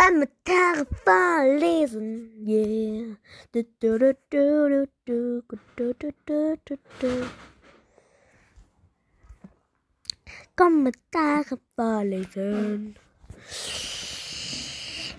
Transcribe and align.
commentaren 0.00 0.86
van 1.04 1.58
lezen. 1.58 2.30
Yeah. 2.44 3.16
Commentaren 10.54 11.60
van 11.74 12.08
lezen. 12.08 12.96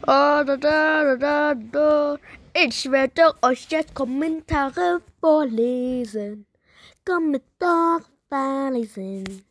Oh, 0.02 0.46
da, 0.46 0.55
da, 0.55 1.15
da, 1.15 1.53
da, 1.53 2.17
Ik 2.51 2.71
zweer 2.73 3.11
toch 3.11 3.37
als 3.39 3.65
je 3.69 3.85
commentaren 3.93 5.01
voorlezen. 5.19 6.47
Commentaren 7.03 8.05
voorlezen. 8.29 9.51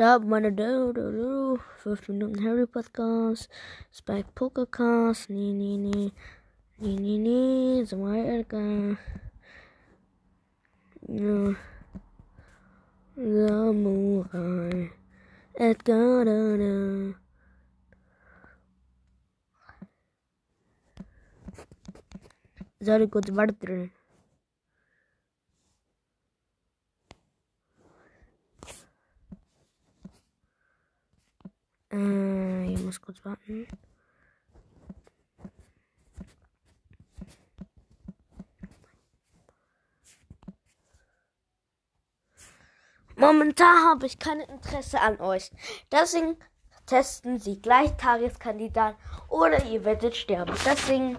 Stop 0.00 0.24
meine 0.24 0.50
du. 0.50 1.58
5 1.82 2.08
Minuten 2.08 2.42
Harry 2.42 2.66
Podcast. 2.66 3.50
Spike 3.92 4.28
Pokercast. 4.34 5.28
Nee, 5.28 5.52
nee, 5.52 5.76
nee. 5.76 6.10
Nee, 6.78 6.96
nee, 6.96 7.18
nee. 7.18 7.84
Samurai 7.84 8.38
Edgar. 8.38 8.96
Ja. 11.06 11.54
Samurai. 13.14 14.90
Edgar, 15.52 16.24
da, 16.24 16.56
da. 16.56 17.14
Sorry, 22.80 23.06
kurz 23.06 23.36
warten. 23.36 23.92
Äh, 32.00 32.72
ich 32.72 32.82
muss 32.82 33.00
kurz 33.00 33.24
warten. 33.24 33.66
Momentan 43.16 43.84
habe 43.84 44.06
ich 44.06 44.18
kein 44.18 44.40
Interesse 44.40 44.98
an 44.98 45.20
euch. 45.20 45.50
Deswegen 45.92 46.38
testen 46.86 47.38
sie 47.38 47.60
gleich 47.60 47.94
Tageskandidat 47.98 48.96
oder 49.28 49.62
ihr 49.66 49.84
werdet 49.84 50.16
sterben. 50.16 50.54
Deswegen 50.64 51.18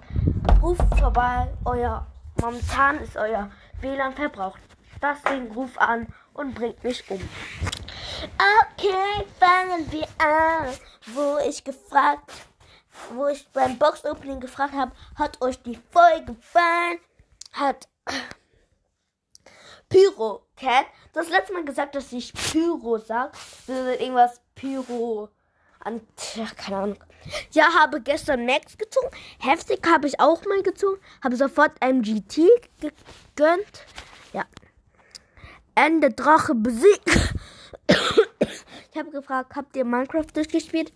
ruft 0.61 0.83
vorbei. 0.97 1.53
Euer 1.63 2.07
momentan 2.41 2.97
ist 2.99 3.17
euer 3.17 3.51
WLAN 3.81 4.15
verbraucht. 4.15 4.61
Deswegen 4.99 5.51
ruft 5.51 5.77
an 5.77 6.07
und 6.33 6.55
bringt 6.55 6.83
mich 6.83 7.07
um. 7.09 7.21
Okay, 8.21 9.25
fangen 9.39 9.91
wir 9.91 10.07
an. 10.19 10.67
Wo 11.07 11.37
ich 11.47 11.63
gefragt, 11.63 12.31
wo 13.13 13.27
ich 13.27 13.47
beim 13.49 13.79
Box 13.79 14.05
Opening 14.05 14.39
gefragt 14.39 14.73
habe, 14.73 14.91
hat 15.15 15.41
euch 15.41 15.61
die 15.63 15.79
Folge 15.91 16.35
gefallen? 16.35 16.99
Hat 17.53 17.87
Pyro 19.89 20.45
Cat 20.55 20.85
das 21.13 21.29
letzte 21.29 21.53
Mal 21.53 21.65
gesagt, 21.65 21.95
dass 21.95 22.11
ich 22.11 22.31
Pyro 22.33 22.99
sag. 22.99 23.35
Irgendwas 23.67 24.39
Pyro 24.53 25.29
an, 25.79 26.01
keine 26.57 26.77
Ahnung. 26.77 27.03
Ja, 27.51 27.73
habe 27.73 28.01
gestern 28.01 28.45
Max 28.45 28.77
gezogen. 28.77 29.09
Heftig 29.39 29.79
habe 29.87 30.07
ich 30.07 30.19
auch 30.19 30.45
mal 30.45 30.61
gezogen. 30.61 31.01
Habe 31.23 31.35
sofort 31.35 31.71
MGT 31.81 32.47
gegönnt. 32.79 33.85
Ja. 34.33 34.45
Ende 35.73 36.11
Drache 36.11 36.53
besiegt. 36.53 37.09
ich 38.91 38.97
habe 38.97 39.11
gefragt, 39.11 39.55
habt 39.55 39.75
ihr 39.75 39.85
Minecraft 39.85 40.27
durchgespielt? 40.33 40.93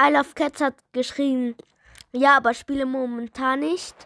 I 0.00 0.12
Love 0.12 0.34
Cats 0.34 0.60
hat 0.60 0.76
geschrieben, 0.92 1.56
ja, 2.12 2.36
aber 2.36 2.54
spiele 2.54 2.86
momentan 2.86 3.60
nicht. 3.60 3.96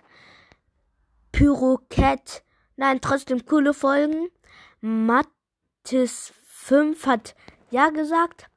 Pyro 1.32 1.80
Cat, 1.90 2.42
nein, 2.76 3.00
trotzdem 3.00 3.44
coole 3.46 3.74
Folgen. 3.74 4.28
Mattis 4.80 6.32
5 6.44 7.06
hat 7.06 7.34
ja 7.70 7.90
gesagt. 7.90 8.48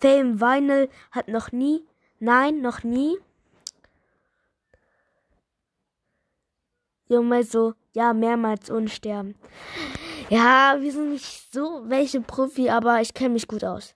Fame 0.00 0.40
Vinyl 0.40 0.88
hat 1.10 1.28
noch 1.28 1.52
nie, 1.52 1.84
nein, 2.20 2.60
noch 2.60 2.84
nie. 2.84 3.18
Junge, 7.08 7.42
so, 7.42 7.74
ja, 7.94 8.12
mehrmals 8.12 8.70
unsterben. 8.70 9.34
Ja, 10.30 10.76
wir 10.78 10.92
sind 10.92 11.10
nicht 11.12 11.52
so 11.52 11.82
welche 11.86 12.20
Profi, 12.20 12.68
aber 12.68 13.00
ich 13.00 13.14
kenne 13.14 13.30
mich 13.30 13.48
gut 13.48 13.64
aus. 13.64 13.94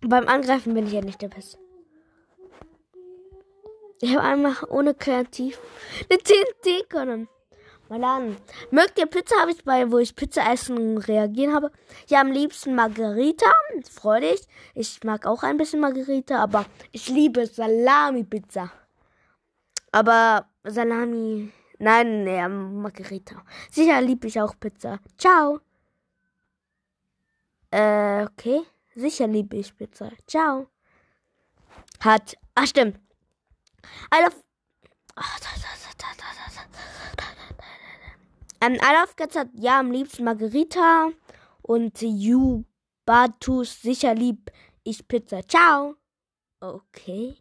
Beim 0.00 0.26
Angreifen 0.26 0.74
bin 0.74 0.86
ich 0.86 0.92
ja 0.92 1.00
nicht 1.00 1.22
der 1.22 1.28
Beste. 1.28 1.58
Ich 4.00 4.14
habe 4.14 4.26
einmal 4.26 4.56
ohne 4.68 4.94
Kreativ 4.94 5.58
eine 6.10 6.18
TNT 6.18 6.90
können. 6.90 7.28
Mal 7.88 8.02
an. 8.02 8.36
Mögt 8.72 8.98
ihr 8.98 9.06
Pizza? 9.06 9.40
Habe 9.40 9.52
ich 9.52 9.64
bei, 9.64 9.90
wo 9.92 9.98
ich 9.98 10.16
Pizza 10.16 10.42
essen 10.52 10.98
reagieren 10.98 11.54
habe. 11.54 11.70
Ja, 12.08 12.20
am 12.20 12.32
liebsten 12.32 12.74
Margarita. 12.74 13.46
Freu 13.88 14.20
dich. 14.20 14.42
Ich 14.74 15.04
mag 15.04 15.24
auch 15.24 15.44
ein 15.44 15.56
bisschen 15.56 15.80
Margarita, 15.80 16.42
aber 16.42 16.66
ich 16.90 17.08
liebe 17.08 17.46
Salami-Pizza. 17.46 18.72
Aber 19.92 20.48
Salami 20.64 21.52
Nein, 21.78 22.24
nee, 22.24 22.48
Margarita. 22.48 23.44
Sicher 23.70 24.00
liebe 24.00 24.26
ich 24.26 24.40
auch 24.40 24.58
Pizza. 24.58 24.98
Ciao. 25.18 25.60
Äh, 27.70 28.24
okay. 28.24 28.62
Sicher 28.94 29.26
liebe 29.26 29.56
ich 29.56 29.76
Pizza. 29.76 30.10
Ciao. 30.26 30.68
Hat. 32.00 32.36
Ach, 32.54 32.66
stimmt. 32.66 32.98
I 34.12 34.22
love. 34.24 34.36
Ähm, 38.62 38.74
I 38.74 39.00
love 39.00 39.14
Cats 39.16 39.36
hat 39.36 39.48
ja 39.54 39.80
am 39.80 39.90
liebsten 39.90 40.24
Margarita. 40.24 41.10
Und 41.62 42.00
You 42.00 42.64
Batus 43.04 43.82
sicher 43.82 44.14
lieb 44.14 44.50
ich 44.82 45.06
Pizza. 45.06 45.46
Ciao. 45.46 45.96
Okay. 46.60 47.36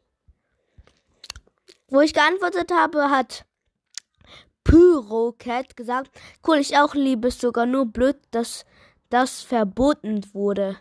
Wo 1.88 2.02
ich 2.02 2.14
geantwortet 2.14 2.72
habe, 2.72 3.10
hat 3.10 3.46
Pyrocat 4.66 5.78
gesagt, 5.78 6.12
cool, 6.46 6.58
ich 6.58 6.78
auch 6.78 6.96
liebe 6.96 7.30
es 7.30 7.40
sogar 7.40 7.66
nur 7.66 7.86
blöd, 7.86 8.18
dass 8.32 8.66
das 9.10 9.42
verboten 9.42 10.26
wurde. 10.34 10.78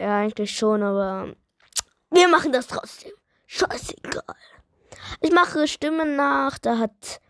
Ja, 0.00 0.18
eigentlich 0.18 0.56
schon, 0.56 0.82
aber 0.82 1.34
wir 2.10 2.28
machen 2.28 2.52
das 2.52 2.66
trotzdem. 2.66 3.12
Scheißegal. 3.46 4.34
Ich 5.20 5.30
mache 5.32 5.68
Stimmen 5.68 6.16
nach, 6.16 6.58
da 6.58 6.78
hat, 6.78 7.20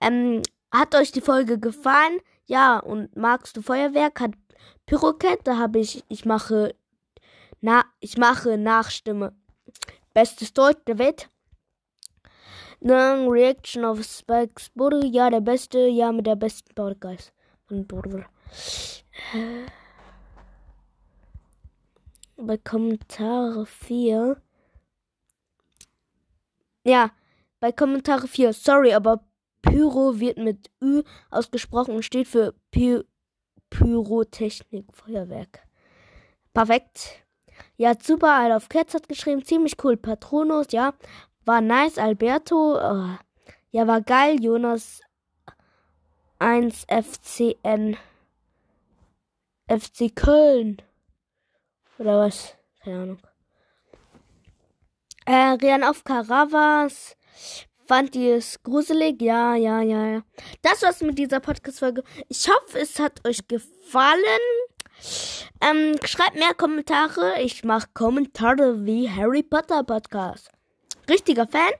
ähm, 0.00 0.42
hat 0.72 0.94
euch 0.94 1.12
die 1.12 1.20
Folge 1.20 1.58
gefallen? 1.58 2.18
Ja, 2.46 2.78
und 2.78 3.14
magst 3.14 3.56
du 3.56 3.62
Feuerwerk? 3.62 4.18
Hat 4.20 4.32
Pyrocat, 4.86 5.40
da 5.44 5.58
habe 5.58 5.78
ich, 5.78 6.04
ich 6.08 6.24
mache, 6.24 6.74
na, 7.60 7.84
ich 8.00 8.16
mache 8.16 8.56
Nachstimme. 8.56 9.34
Bestes 10.14 10.52
Deutsch 10.52 10.84
der 10.86 10.98
Welt. 10.98 11.28
Dann 12.84 13.28
Reaction 13.28 13.84
of 13.84 14.02
Spikes 14.02 14.70
Bruder. 14.70 15.04
Ja, 15.04 15.30
der 15.30 15.40
beste. 15.40 15.86
Ja, 15.86 16.10
mit 16.10 16.26
der 16.26 16.34
besten 16.34 16.74
Podcast 16.74 17.32
von 17.66 17.86
Bruder. 17.86 18.26
Bei 22.36 22.56
Kommentare 22.56 23.66
4. 23.66 24.42
Ja, 26.84 27.12
bei 27.60 27.70
Kommentare 27.70 28.26
4. 28.26 28.52
Sorry, 28.52 28.92
aber 28.92 29.24
Pyro 29.62 30.18
wird 30.18 30.38
mit 30.38 30.68
Ü 30.82 31.04
ausgesprochen 31.30 31.94
und 31.94 32.02
steht 32.02 32.26
für 32.26 32.52
Py 32.72 33.04
Pyrotechnik, 33.70 34.86
Feuerwerk. 34.92 35.60
Perfekt. 36.52 37.24
Ja, 37.76 37.94
super. 38.00 38.48
Love 38.48 38.66
Cats 38.68 38.94
hat 38.94 39.08
geschrieben. 39.08 39.44
Ziemlich 39.44 39.76
cool. 39.84 39.96
Patronus, 39.96 40.66
ja. 40.72 40.94
War 41.44 41.60
nice, 41.60 41.98
Alberto. 41.98 42.76
Oh. 42.76 43.18
Ja, 43.72 43.86
war 43.86 44.00
geil, 44.00 44.42
Jonas 44.42 45.00
1 46.38 46.86
FCN. 46.88 47.96
FC 49.68 50.14
Köln. 50.14 50.80
Oder 51.98 52.20
was? 52.20 52.54
Keine 52.84 53.02
Ahnung. 53.02 53.18
Äh, 55.24 55.56
Rian 55.60 55.84
auf 55.84 56.04
Caravas. 56.04 57.16
Fand 57.86 58.14
ihr 58.14 58.36
es 58.36 58.62
gruselig? 58.62 59.20
Ja, 59.20 59.56
ja, 59.56 59.80
ja, 59.80 60.06
ja. 60.06 60.22
Das 60.62 60.82
war's 60.82 61.00
mit 61.00 61.18
dieser 61.18 61.40
Podcast-Folge. 61.40 62.04
Ich 62.28 62.48
hoffe, 62.48 62.78
es 62.78 63.00
hat 63.00 63.26
euch 63.26 63.48
gefallen. 63.48 64.22
Ähm, 65.60 65.96
schreibt 66.04 66.36
mehr 66.36 66.54
Kommentare. 66.54 67.40
Ich 67.40 67.64
mache 67.64 67.88
Kommentare 67.94 68.84
wie 68.84 69.10
Harry 69.10 69.42
Potter 69.42 69.82
Podcast 69.82 70.50
richtiger 71.08 71.46
Fan. 71.46 71.72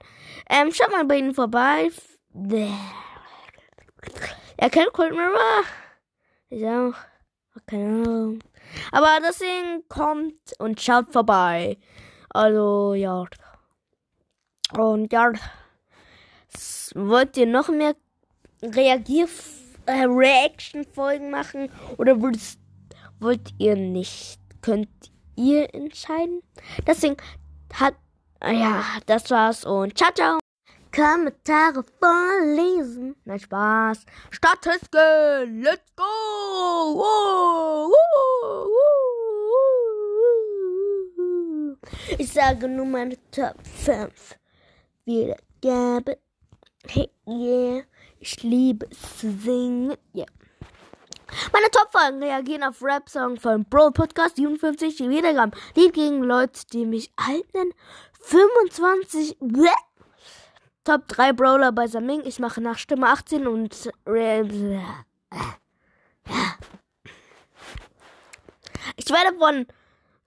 Ähm, 0.49 0.71
schaut 0.71 0.91
mal 0.91 1.05
bei 1.05 1.17
ihnen 1.17 1.33
vorbei. 1.33 1.89
Er 4.57 4.69
kennt 4.69 4.93
Cold 4.93 5.13
Mirror. 5.13 5.63
Ich 6.49 6.65
auch. 6.65 6.93
Keine 7.67 8.03
Ahnung. 8.03 8.39
Aber 8.91 9.19
deswegen 9.21 9.87
kommt 9.87 10.35
und 10.59 10.81
schaut 10.81 11.11
vorbei. 11.11 11.77
Also, 12.29 12.93
ja. 12.95 13.25
Und 14.77 15.13
ja, 15.13 15.31
wollt 16.95 17.37
ihr 17.37 17.45
noch 17.45 17.69
mehr 17.69 17.95
Reagier 18.63 19.27
äh, 19.85 20.05
Reaction-Folgen 20.05 21.29
machen 21.29 21.69
oder 21.97 22.19
wollt, 22.21 22.39
wollt 23.19 23.53
ihr 23.57 23.75
nicht? 23.75 24.39
Könnt 24.61 25.11
ihr 25.35 25.73
entscheiden? 25.73 26.41
Deswegen 26.87 27.17
hat, 27.73 27.95
ja, 28.51 28.83
das 29.05 29.29
war's 29.31 29.65
und 29.65 29.97
ciao, 29.97 30.11
ciao. 30.13 30.39
Kommentare 30.95 31.83
vorlesen. 31.99 33.15
Nein, 33.25 33.39
Spaß. 33.39 34.05
Statistiken. 34.29 35.63
Let's 35.63 35.91
go. 35.95 36.03
Woo, 36.93 37.89
woo, 37.89 38.67
woo, 38.67 38.83
ich 42.17 42.31
sage 42.31 42.67
nur 42.67 42.85
meine 42.85 43.17
Top 43.31 43.55
5. 43.85 44.37
Wiedergabe. 45.05 46.17
Hey, 46.87 47.09
yeah. 47.27 47.83
Ich 48.19 48.43
liebe 48.43 48.87
es 48.91 49.19
zu 49.19 49.31
singen. 49.31 49.97
Yeah. 50.13 50.27
Meine 51.51 51.69
Top-Folgen 51.71 52.21
reagieren 52.21 52.63
auf 52.63 52.81
Rap-Song 52.81 53.37
von 53.39 53.65
Bro 53.65 53.91
Podcast 53.91 54.35
57 54.37 54.99
Wiedergaben. 55.09 55.51
Lied 55.75 55.93
gegen 55.93 56.23
Leute, 56.23 56.61
die 56.71 56.85
mich 56.85 57.11
alt 57.15 57.53
nennen. 57.53 57.73
25. 58.21 59.37
Bleh. 59.39 59.69
Top 60.83 61.07
3 61.07 61.33
Brawler 61.33 61.71
bei 61.71 61.87
Saming. 61.87 62.21
Ich 62.25 62.39
mache 62.39 62.61
nach 62.61 62.77
Stimme 62.77 63.07
18 63.07 63.47
und. 63.47 63.89
Ich 68.95 69.09
werde 69.09 69.37
von 69.37 69.65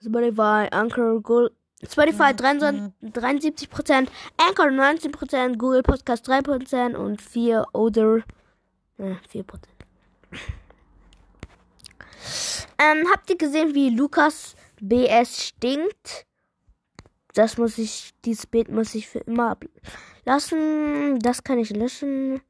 Spotify, 0.02 0.69
Anchor, 0.70 1.20
Google. 1.20 1.52
Spotify 1.87 2.32
73%, 2.32 4.08
Anchor 4.38 4.66
19%, 4.66 5.56
Google 5.56 5.82
Podcast 5.82 6.28
3% 6.28 6.94
und 6.94 7.20
4 7.20 7.66
oder 7.72 8.22
äh, 8.98 9.14
4%. 9.31 9.44
Ähm, 12.78 13.06
habt 13.12 13.31
ihr 13.31 13.38
gesehen, 13.38 13.75
wie 13.75 13.90
Lukas 13.90 14.55
BS 14.81 15.46
stinkt? 15.46 16.26
Das 17.34 17.58
muss 17.58 17.78
ich, 17.78 18.12
dieses 18.25 18.46
Bild 18.46 18.70
muss 18.70 18.94
ich 18.94 19.08
für 19.08 19.20
immer 19.20 19.50
ablassen. 19.50 21.19
Das 21.19 21.44
kann 21.44 21.58
ich 21.58 21.70
löschen. 21.70 22.40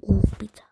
Oh, 0.00 0.20
bitte. 0.38 0.62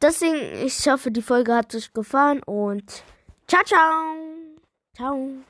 Deswegen, 0.00 0.66
ich 0.66 0.88
hoffe, 0.88 1.10
die 1.10 1.22
Folge 1.22 1.54
hat 1.54 1.74
euch 1.74 1.92
gefallen 1.92 2.42
und 2.44 3.04
ciao, 3.46 3.62
ciao. 3.64 4.16
Ciao. 4.94 5.44